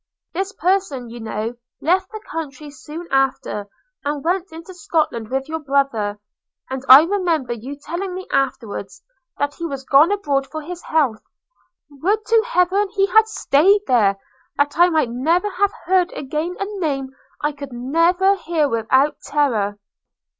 [0.33, 3.67] –This person, you know, left the country soon after,
[4.03, 6.19] and went into Scotland with your brother;
[6.71, 9.03] and I remember you telling me afterwards,
[9.37, 11.21] that he was gone abroad for his health–
[12.01, 14.17] Would to Heaven he had staid there,
[14.57, 19.77] that I might never have heard again a name I could never hear without terror!